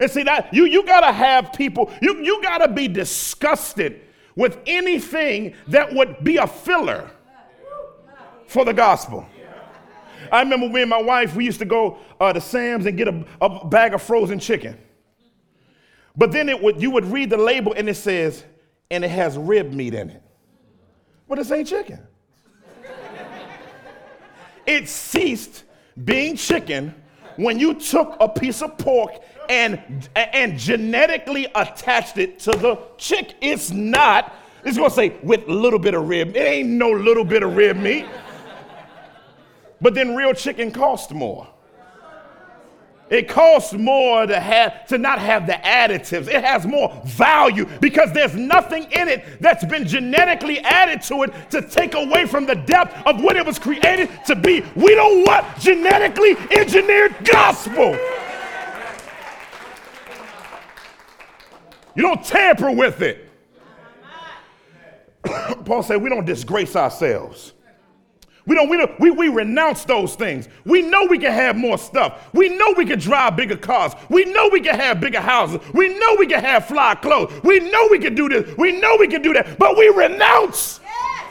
[0.00, 4.02] And see that you you gotta have people, you, you gotta be disgusted
[4.34, 7.10] with anything that would be a filler
[8.46, 9.26] for the gospel.
[10.30, 13.08] I remember me and my wife, we used to go uh, to Sam's and get
[13.08, 14.76] a, a bag of frozen chicken.
[16.16, 18.44] But then it would, you would read the label and it says,
[18.90, 20.22] and it has rib meat in it.
[21.28, 22.00] But this ain't chicken.
[24.66, 25.64] it ceased
[26.04, 26.94] being chicken
[27.36, 33.34] when you took a piece of pork and, and genetically attached it to the chick.
[33.40, 36.36] It's not, it's gonna say with a little bit of rib.
[36.36, 38.06] It ain't no little bit of rib meat.
[39.80, 41.46] But then real chicken costs more.
[43.08, 46.26] It costs more to have to not have the additives.
[46.26, 51.50] It has more value because there's nothing in it that's been genetically added to it
[51.50, 54.64] to take away from the depth of what it was created to be.
[54.74, 57.96] We don't want genetically engineered gospel.
[61.94, 63.30] You don't tamper with it.
[65.64, 67.52] Paul said we don't disgrace ourselves.
[68.46, 70.48] We don't, we don't, we, we renounce those things.
[70.64, 72.28] We know we can have more stuff.
[72.32, 73.92] We know we can drive bigger cars.
[74.08, 75.60] We know we can have bigger houses.
[75.74, 77.32] We know we can have fly clothes.
[77.42, 78.56] We know we can do this.
[78.56, 79.58] We know we can do that.
[79.58, 81.26] But we renounce yes.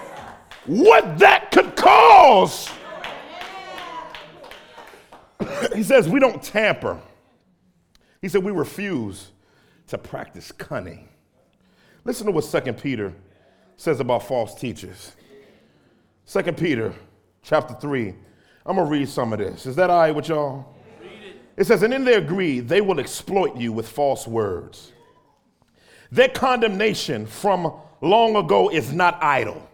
[0.66, 2.70] what that could cause.
[5.74, 7.00] he says, we don't tamper.
[8.22, 9.32] He said, we refuse
[9.88, 11.08] to practice cunning.
[12.04, 13.14] Listen to what 2 Peter
[13.78, 15.14] says about false teachers.
[16.28, 16.94] 2 Peter
[17.46, 18.14] chapter 3.
[18.66, 19.66] I'm going to read some of this.
[19.66, 20.76] Is that all right with y'all?
[21.02, 21.38] It.
[21.58, 24.92] it says, And in their greed, they will exploit you with false words.
[26.12, 29.68] Their condemnation from long ago is not idle,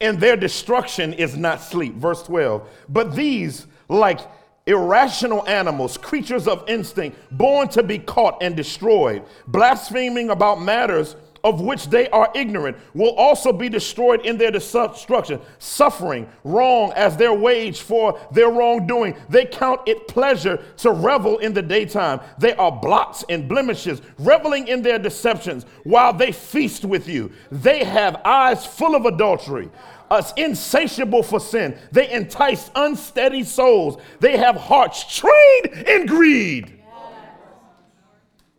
[0.00, 1.94] and their destruction is not sleep.
[1.94, 2.68] Verse 12.
[2.88, 4.20] But these, like
[4.66, 11.60] irrational animals, creatures of instinct, born to be caught and destroyed, blaspheming about matters of
[11.60, 17.34] which they are ignorant, will also be destroyed in their destruction, suffering wrong as their
[17.34, 19.14] wage for their wrongdoing.
[19.28, 22.20] They count it pleasure to revel in the daytime.
[22.38, 27.30] They are blots and blemishes, reveling in their deceptions while they feast with you.
[27.52, 29.70] They have eyes full of adultery
[30.10, 31.76] us insatiable for sin.
[31.92, 34.00] They entice unsteady souls.
[34.20, 36.83] They have hearts trained in greed.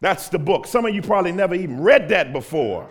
[0.06, 0.68] That's the book.
[0.68, 2.88] Some of you probably never even read that before.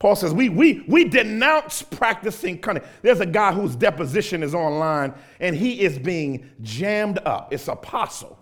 [0.00, 2.82] Paul says, we, we, we denounce practicing cunning.
[3.00, 7.52] There's a guy whose deposition is online and he is being jammed up.
[7.52, 8.40] It's apostle.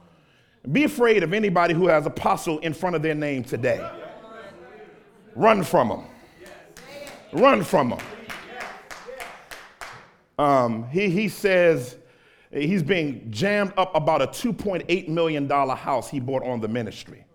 [0.72, 3.86] Be afraid of anybody who has apostle in front of their name today.
[5.34, 6.04] Run from them.
[7.34, 7.98] Run from them.
[10.38, 11.98] Um, he, he says
[12.50, 17.26] he's being jammed up about a $2.8 million house he bought on the ministry.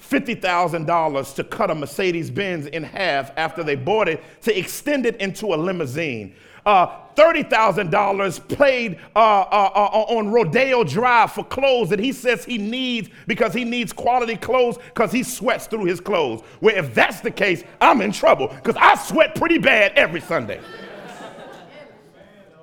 [0.00, 5.16] $50,000 to cut a Mercedes Benz in half after they bought it to extend it
[5.20, 6.34] into a limousine.
[6.64, 12.58] Uh, $30,000 paid uh, uh, uh, on Rodeo Drive for clothes that he says he
[12.58, 16.42] needs because he needs quality clothes because he sweats through his clothes.
[16.60, 20.60] Well, if that's the case, I'm in trouble because I sweat pretty bad every Sunday.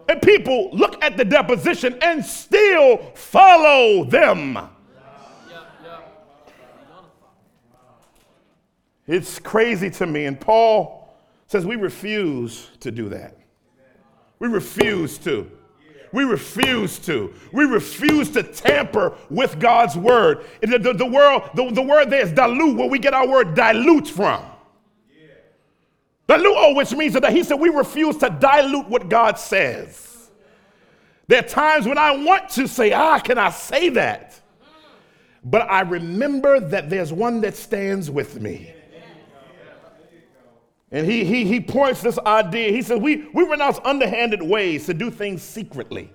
[0.07, 4.69] And people look at the deposition and still follow them.
[9.07, 10.25] It's crazy to me.
[10.25, 11.15] And Paul
[11.47, 13.37] says we refuse to do that.
[14.39, 15.49] We refuse to.
[16.11, 17.33] We refuse to.
[17.51, 20.45] We refuse to tamper with God's word.
[20.61, 23.53] The, the, the, world, the, the word there is dilute, where we get our word
[23.53, 24.43] dilute from.
[26.27, 30.29] Dilute, oh, which means that he said we refuse to dilute what God says.
[31.27, 34.39] There are times when I want to say, ah, can I say that?
[35.43, 38.74] But I remember that there's one that stands with me.
[40.91, 42.71] And he, he, he points this idea.
[42.71, 46.11] He says, we, we renounce underhanded ways to do things secretly.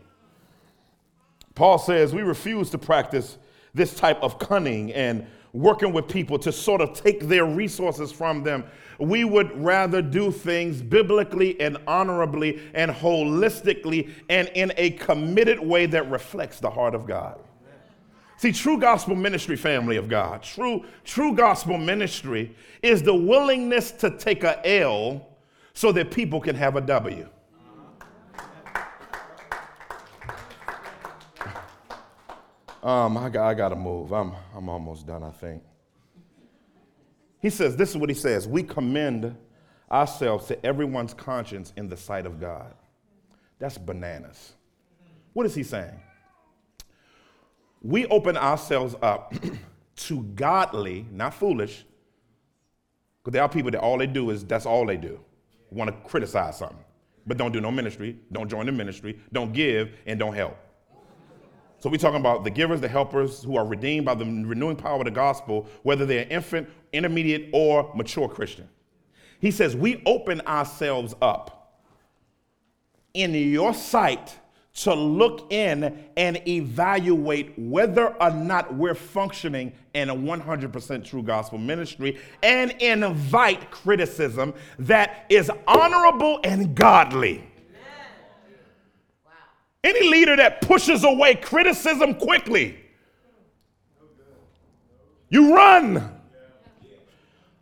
[1.55, 3.37] Paul says, we refuse to practice
[3.75, 8.43] this type of cunning and working with people to sort of take their resources from
[8.43, 8.65] them.
[8.99, 15.87] We would rather do things biblically and honorably and holistically and in a committed way
[15.87, 17.41] that reflects the heart of God.
[18.41, 24.17] See, true gospel ministry, family of God, true, true gospel ministry is the willingness to
[24.17, 25.29] take a L
[25.75, 27.29] so that people can have a W.
[32.83, 34.11] Um, I got, I got to move.
[34.11, 35.63] I'm, I'm almost done, I think.
[37.43, 39.37] He says, this is what he says We commend
[39.93, 42.73] ourselves to everyone's conscience in the sight of God.
[43.59, 44.55] That's bananas.
[45.35, 46.01] What is he saying?
[47.83, 49.35] We open ourselves up
[49.97, 51.85] to godly, not foolish,
[53.23, 55.21] because there are people that all they do is that's all they do.
[55.71, 56.85] Want to criticize something,
[57.27, 60.57] but don't do no ministry, don't join the ministry, don't give, and don't help.
[61.79, 64.99] So we're talking about the givers, the helpers who are redeemed by the renewing power
[64.99, 68.69] of the gospel, whether they're infant, intermediate, or mature Christian.
[69.41, 71.81] He says, We open ourselves up
[73.15, 74.39] in your sight
[74.73, 81.59] to look in and evaluate whether or not we're functioning in a 100% true gospel
[81.59, 87.45] ministry and invite criticism that is honorable and godly.
[89.25, 89.33] Wow.
[89.83, 92.79] Any leader that pushes away criticism quickly,
[95.29, 96.17] you run.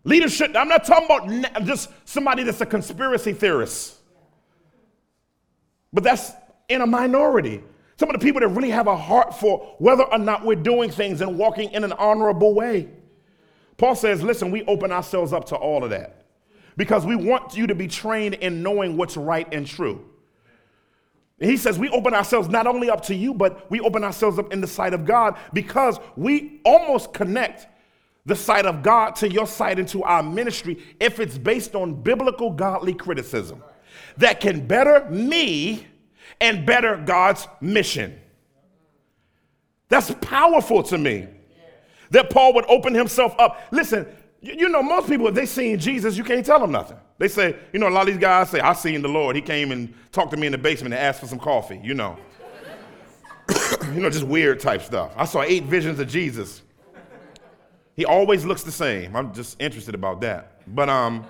[0.05, 3.97] Leadership, I'm not talking about just somebody that's a conspiracy theorist.
[5.93, 6.33] But that's
[6.69, 7.63] in a minority.
[7.99, 10.91] Some of the people that really have a heart for whether or not we're doing
[10.91, 12.89] things and walking in an honorable way.
[13.77, 16.25] Paul says, listen, we open ourselves up to all of that
[16.77, 20.05] because we want you to be trained in knowing what's right and true.
[21.41, 24.53] he says we open ourselves not only up to you, but we open ourselves up
[24.53, 27.67] in the sight of God because we almost connect
[28.27, 31.95] the sight of God to your sight and to our ministry if it's based on
[32.03, 33.63] biblical godly criticism
[34.19, 35.87] that can better me
[36.41, 38.19] and better God's mission.
[39.89, 41.27] That's powerful to me.
[42.11, 43.61] That Paul would open himself up.
[43.71, 44.07] Listen,
[44.41, 46.97] you, know, most people, if they seen Jesus, you can't tell them nothing.
[47.19, 49.35] They say, you know, a lot of these guys say, I seen the Lord.
[49.35, 51.95] He came and talked to me in the basement and asked for some coffee, you
[51.95, 52.17] know.
[53.93, 55.13] you know, just weird type stuff.
[55.17, 56.63] I saw eight visions of Jesus.
[57.97, 59.17] He always looks the same.
[59.17, 60.63] I'm just interested about that.
[60.69, 61.27] But um,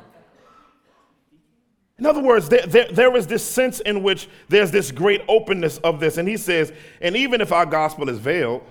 [1.99, 5.79] in other words, there, there, there is this sense in which there's this great openness
[5.79, 6.17] of this.
[6.17, 8.63] And he says, and even if our gospel is veiled,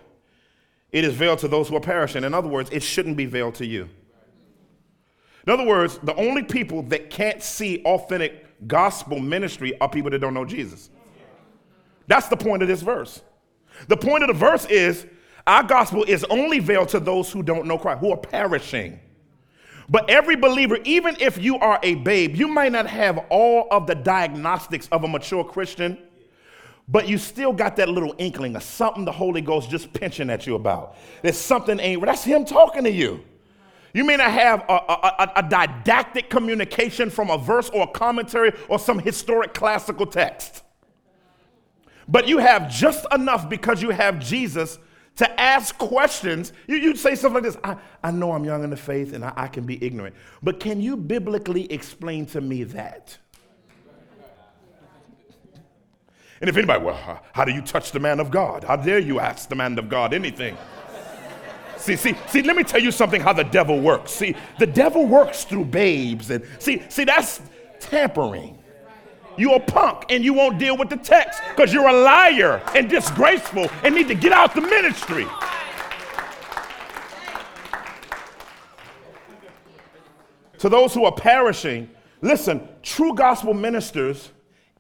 [0.94, 2.24] it is veiled to those who are perishing.
[2.24, 3.90] In other words, it shouldn't be veiled to you.
[5.46, 10.20] In other words, the only people that can't see authentic gospel ministry are people that
[10.20, 10.90] don't know Jesus.
[12.08, 13.22] That's the point of this verse.
[13.90, 15.06] The point of the verse is
[15.46, 19.00] our gospel is only veiled to those who don't know Christ, who are perishing.
[19.90, 23.88] But every believer, even if you are a babe, you might not have all of
[23.88, 25.98] the diagnostics of a mature Christian,
[26.90, 30.46] but you still got that little inkling of something the Holy Ghost just pinching at
[30.46, 30.96] you about.
[31.22, 33.24] There's something ain't, that's Him talking to you.
[33.94, 38.52] You may not have a, a, a, didactic communication from a verse or a commentary
[38.68, 40.64] or some historic classical text.
[42.08, 44.78] But you have just enough because you have Jesus
[45.18, 46.54] to ask questions.
[46.68, 49.24] You, would say something like this I, I know I'm young in the faith and
[49.26, 53.18] I, I can be ignorant, but can you biblically explain to me that?
[56.40, 58.64] And if anybody, well, how do you touch the man of God?
[58.64, 60.56] How dare you ask the man of God anything?
[61.78, 64.12] see, see, see, let me tell you something how the devil works.
[64.12, 66.30] See, the devil works through babes.
[66.30, 67.42] And see, see, that's
[67.80, 68.57] tampering.
[69.38, 72.90] You're a punk and you won't deal with the text because you're a liar and
[72.90, 75.28] disgraceful and need to get out the ministry.
[80.60, 81.90] To those who are perishing,
[82.22, 84.32] listen, true gospel ministers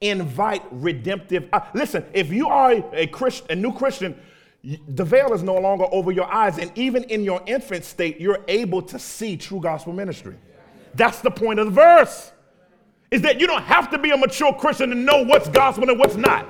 [0.01, 1.47] invite redemptive.
[1.53, 4.19] Uh, listen, if you are a, Christ, a new Christian,
[4.63, 6.57] the veil is no longer over your eyes.
[6.57, 10.35] And even in your infant state, you're able to see true gospel ministry.
[10.95, 12.31] That's the point of the verse
[13.11, 15.97] is that you don't have to be a mature Christian to know what's gospel and
[15.97, 16.47] what's not.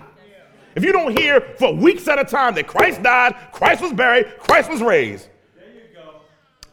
[0.75, 4.37] If you don't hear for weeks at a time that Christ died, Christ was buried,
[4.37, 5.27] Christ was raised,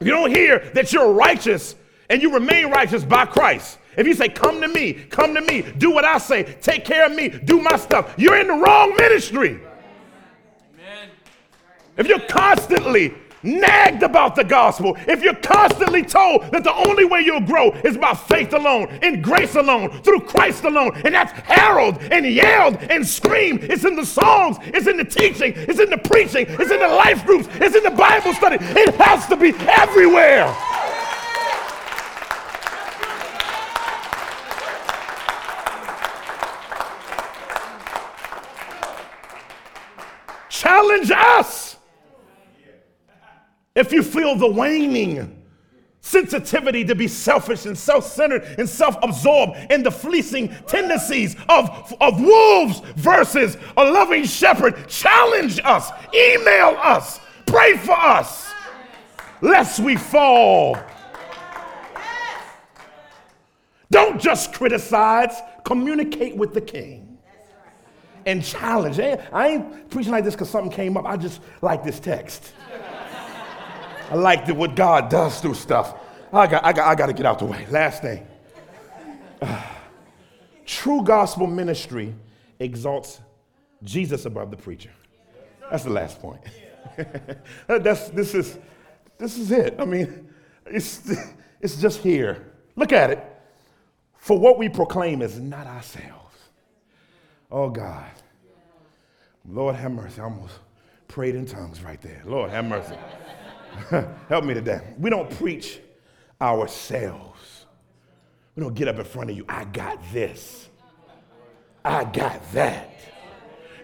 [0.00, 1.76] if you don't hear that you're righteous
[2.10, 5.62] and you remain righteous by Christ, if you say, Come to me, come to me,
[5.62, 8.94] do what I say, take care of me, do my stuff, you're in the wrong
[8.96, 9.60] ministry.
[10.74, 11.08] Amen.
[11.96, 13.14] If you're constantly
[13.44, 17.96] nagged about the gospel, if you're constantly told that the only way you'll grow is
[17.96, 23.06] by faith alone, in grace alone, through Christ alone, and that's heralded and yelled and
[23.06, 23.64] screamed.
[23.64, 26.88] It's in the songs, it's in the teaching, it's in the preaching, it's in the
[26.88, 28.56] life groups, it's in the Bible study.
[28.60, 30.54] It has to be everywhere.
[40.48, 41.73] Challenge us.
[43.74, 45.42] If you feel the waning
[46.00, 51.92] sensitivity to be selfish and self centered and self absorbed and the fleecing tendencies of,
[52.00, 58.52] of wolves versus a loving shepherd, challenge us, email us, pray for us,
[59.40, 60.78] lest we fall.
[63.90, 67.18] Don't just criticize, communicate with the king
[68.26, 68.98] and challenge.
[68.98, 71.06] I ain't preaching like this because something came up.
[71.06, 72.52] I just like this text.
[74.14, 75.96] I like the, what God does through stuff.
[76.32, 77.66] I got, I, got, I got to get out the way.
[77.68, 78.24] Last thing.
[80.66, 82.14] True gospel ministry
[82.60, 83.20] exalts
[83.82, 84.92] Jesus above the preacher.
[85.68, 86.40] That's the last point.
[87.66, 88.56] That's, this, is,
[89.18, 89.74] this is it.
[89.80, 90.28] I mean,
[90.64, 91.12] it's,
[91.60, 92.52] it's just here.
[92.76, 93.18] Look at it.
[94.14, 96.38] For what we proclaim is not ourselves.
[97.50, 98.12] Oh, God.
[99.44, 100.20] Lord have mercy.
[100.20, 100.54] I almost
[101.08, 102.22] prayed in tongues right there.
[102.24, 102.94] Lord have mercy.
[104.28, 104.94] Help me today.
[104.98, 105.80] We don't preach
[106.40, 107.66] ourselves.
[108.54, 109.44] We don't get up in front of you.
[109.48, 110.68] I got this.
[111.84, 112.90] I got that.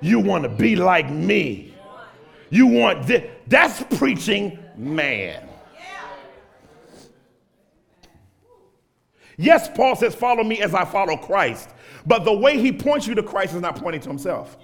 [0.01, 1.75] You want to be like me.
[2.49, 3.31] You want this.
[3.47, 5.49] That's preaching man.
[9.37, 11.71] Yes, Paul says, Follow me as I follow Christ.
[12.07, 14.57] But the way he points you to Christ is not pointing to himself.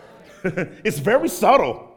[0.44, 1.89] it's very subtle.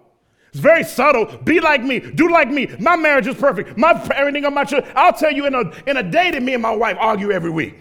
[0.54, 1.26] It's very subtle.
[1.26, 2.00] Be like me.
[2.00, 2.68] Do like me.
[2.80, 3.76] My marriage is perfect.
[3.76, 4.94] My parenting of my children.
[4.96, 7.50] I'll tell you in a, in a day that me and my wife argue every
[7.50, 7.74] week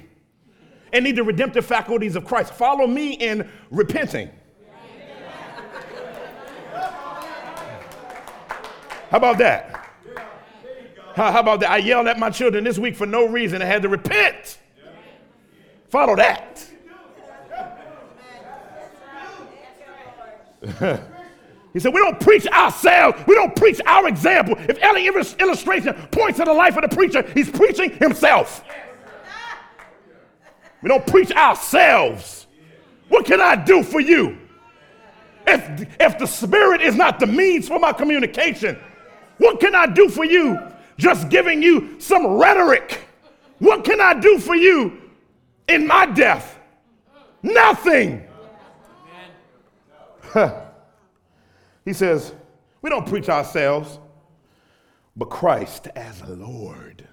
[0.94, 2.54] and need the redemptive faculties of Christ.
[2.54, 4.30] Follow me in repenting.
[9.10, 9.90] How about that?
[11.14, 11.70] How, how, about that?
[11.70, 13.60] I yelled at my children this week for no reason.
[13.60, 14.56] I had to repent.
[15.90, 16.66] Follow that.
[21.72, 23.22] He said, We don't preach ourselves.
[23.26, 24.56] We don't preach our example.
[24.68, 28.64] If any illustration points to the life of the preacher, he's preaching himself.
[30.82, 32.46] We don't preach ourselves.
[33.08, 34.38] What can I do for you?
[35.46, 38.78] If, if the Spirit is not the means for my communication,
[39.38, 40.58] what can I do for you?
[40.98, 43.00] Just giving you some rhetoric.
[43.58, 45.00] What can I do for you
[45.68, 46.58] in my death?
[47.42, 48.26] Nothing.
[51.84, 52.34] He says,
[52.80, 53.98] We don't preach ourselves,
[55.16, 57.06] but Christ as Lord.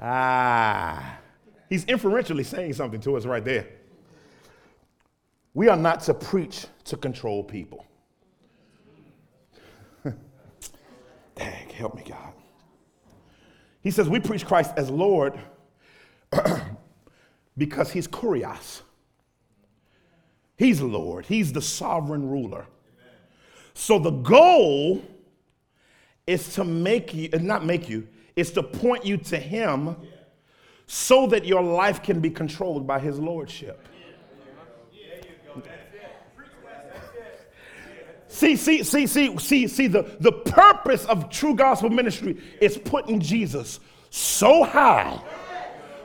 [0.00, 1.18] Ah.
[1.68, 3.66] He's inferentially saying something to us right there.
[5.54, 7.86] We are not to preach to control people.
[11.34, 12.32] Dang, help me, God.
[13.82, 15.38] He says we preach Christ as Lord
[17.56, 18.82] because he's kurios.
[20.56, 22.66] He's Lord, He's the sovereign ruler.
[23.74, 25.02] So the goal
[26.26, 28.06] is to make you, uh, not make you,
[28.36, 29.96] is to point you to Him
[30.86, 33.88] so that your life can be controlled by His Lordship.
[38.28, 43.20] See, see, see, see, see, see, the, the purpose of true gospel ministry is putting
[43.20, 45.20] Jesus so high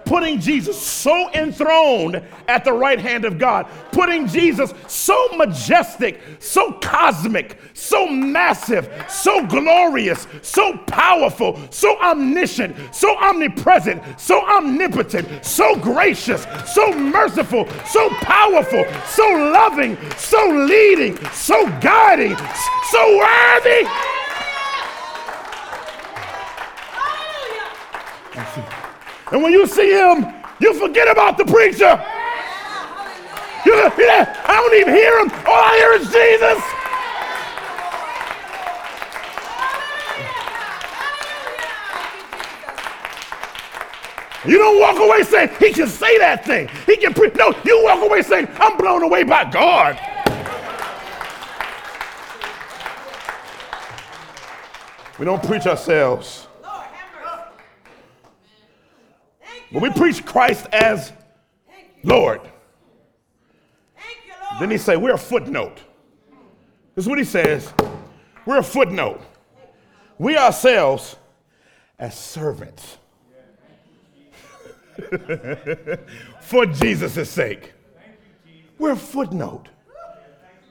[0.08, 6.72] putting Jesus so enthroned at the right hand of God, putting Jesus so majestic, so
[6.82, 16.47] cosmic, so massive, so glorious, so powerful, so omniscient, so omnipresent, so omnipotent, so gracious,
[16.74, 22.36] so merciful, so powerful, so loving, so leading, so guiding,
[22.91, 23.86] so worthy.
[29.32, 32.03] And when you see him, you forget about the preacher.
[33.65, 35.30] You, I don't even hear him.
[35.45, 36.63] All I hear is Jesus.
[44.45, 46.69] You don't walk away saying, he can say that thing.
[46.86, 47.36] He can preach.
[47.36, 49.99] No, you walk away saying, I'm blown away by God.
[55.19, 56.46] We don't preach ourselves.
[59.70, 61.11] When we preach Christ as
[62.03, 62.41] Lord,
[64.59, 65.80] then he say we're a footnote.
[66.95, 67.72] This is what he says.
[68.45, 69.22] We're a footnote.
[70.18, 71.18] We ourselves
[71.99, 72.97] as servants
[76.41, 77.74] for Jesus' sake.
[78.80, 79.70] We're a footnote.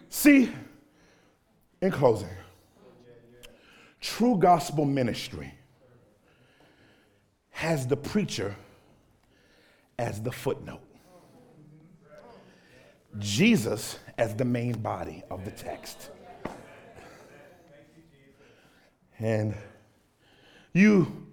[0.09, 0.51] See,
[1.83, 2.31] in closing,
[4.01, 5.53] true gospel ministry
[7.51, 8.57] has the preacher
[9.99, 10.83] as the footnote,
[13.19, 16.11] Jesus as the main body of the text.
[19.19, 19.55] And
[20.73, 21.27] you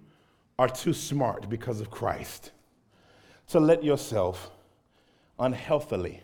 [0.58, 2.52] are too smart because of Christ
[3.48, 4.50] to let yourself
[5.38, 6.22] unhealthily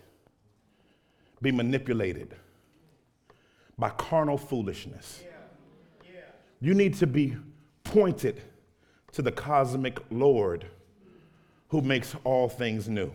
[1.43, 2.34] be manipulated
[3.78, 5.22] by carnal foolishness.
[6.61, 7.36] You need to be
[7.84, 8.43] pointed
[9.12, 10.66] to the cosmic Lord
[11.70, 13.10] who makes all things new.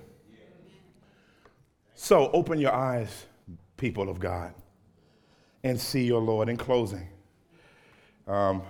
[1.93, 3.25] So open your eyes,
[3.77, 4.53] people of God,
[5.63, 6.49] and see your Lord.
[6.49, 7.07] In closing,
[8.27, 8.63] um,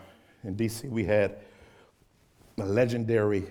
[0.43, 1.37] in DC, we had
[2.59, 3.45] a legendary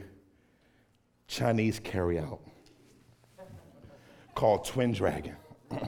[1.28, 2.40] Chinese carryout
[4.34, 5.36] called Twin Dragon.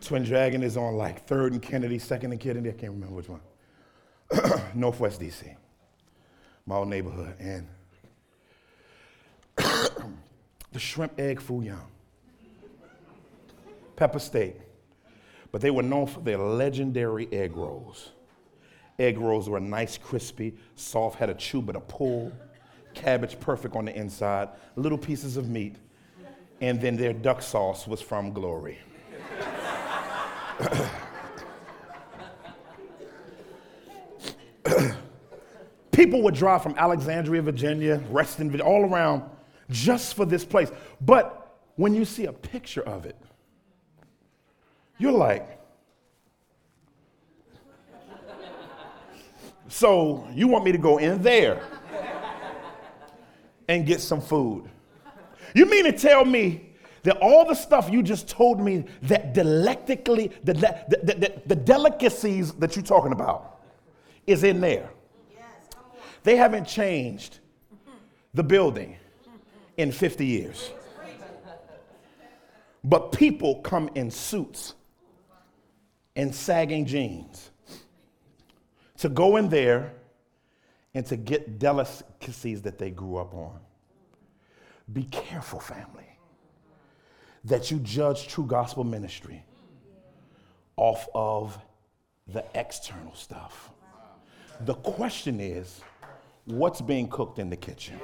[0.00, 3.28] Twin Dragon is on like 3rd and Kennedy, 2nd and Kennedy, I can't remember which
[3.28, 3.40] one.
[4.74, 5.56] Northwest DC,
[6.66, 7.34] my old neighborhood.
[7.40, 7.66] And
[10.76, 11.88] the shrimp egg foo young,
[13.96, 14.56] pepper steak.
[15.50, 18.10] But they were known for their legendary egg rolls.
[18.98, 22.30] Egg rolls were nice, crispy, soft, had a chew but a pull,
[22.92, 25.76] cabbage perfect on the inside, little pieces of meat,
[26.60, 28.78] and then their duck sauce was from Glory.
[35.90, 39.22] People would drive from Alexandria, Virginia, Reston, all around
[39.70, 40.70] just for this place.
[41.00, 43.16] But when you see a picture of it,
[44.98, 45.60] you're like,
[49.68, 51.62] so you want me to go in there
[53.68, 54.70] and get some food?
[55.54, 60.32] You mean to tell me that all the stuff you just told me that delectically,
[60.44, 63.60] the, the, the, the, delicacies that you're talking about
[64.26, 64.90] is in there?
[65.32, 65.70] Yes,
[66.24, 67.38] They haven't changed
[68.34, 68.96] the building
[69.76, 70.70] in 50 years.
[72.82, 74.74] But people come in suits
[76.14, 77.50] and sagging jeans
[78.98, 79.92] to go in there
[80.94, 83.58] and to get delicacies that they grew up on.
[84.92, 86.08] Be careful, family,
[87.44, 89.42] that you judge true gospel ministry
[90.76, 91.58] off of
[92.28, 93.70] the external stuff.
[94.60, 95.80] The question is,
[96.44, 98.00] what's being cooked in the kitchen?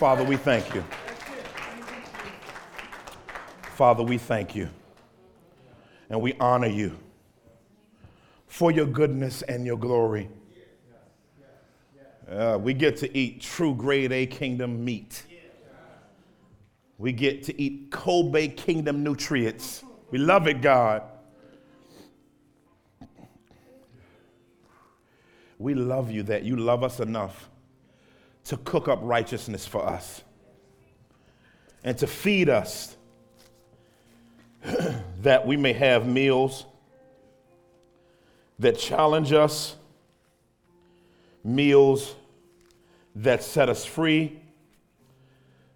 [0.00, 0.82] Father, we thank you.
[3.74, 4.70] Father, we thank you
[6.08, 6.96] and we honor you
[8.46, 10.30] for your goodness and your glory.
[12.26, 15.24] Uh, we get to eat true grade A kingdom meat.
[16.96, 19.84] We get to eat Kobe kingdom nutrients.
[20.10, 21.02] We love it, God.
[25.58, 27.49] We love you that you love us enough
[28.44, 30.22] to cook up righteousness for us
[31.84, 32.96] and to feed us
[35.22, 36.66] that we may have meals
[38.58, 39.76] that challenge us,
[41.42, 42.14] meals
[43.16, 44.38] that set us free,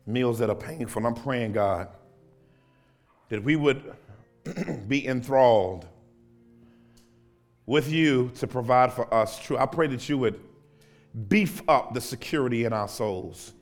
[0.06, 1.06] meals that are painful.
[1.06, 1.88] I'm praying, God,
[3.30, 3.94] that we would
[4.88, 5.86] be enthralled
[7.66, 9.56] with you to provide for us true.
[9.56, 10.38] I pray that you would
[11.28, 13.52] beef up the security in our souls.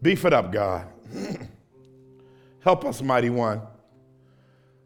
[0.00, 0.86] Beef it up, God.
[2.60, 3.60] Help us, mighty one,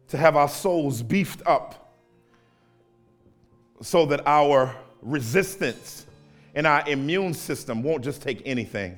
[0.07, 1.95] to have our souls beefed up
[3.81, 6.05] so that our resistance
[6.55, 8.97] and our immune system won't just take anything.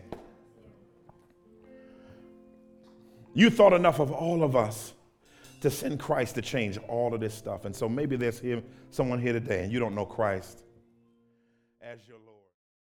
[3.34, 4.94] You thought enough of all of us
[5.62, 7.66] to send Christ to change all of this stuff.
[7.66, 8.62] And so maybe there's here,
[8.92, 10.65] someone here today and you don't know Christ
[11.86, 12.25] as your.